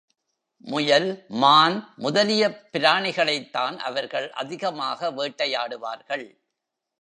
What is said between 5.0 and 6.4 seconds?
வேட்டையாடுவார்கள்.